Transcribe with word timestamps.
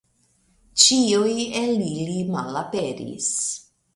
Ĉiuj 0.83 1.33
el 1.59 1.83
ili 1.89 2.17
malaperis. 2.37 3.31